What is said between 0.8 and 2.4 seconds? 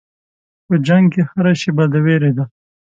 جنګ کې هره شېبه د وېرې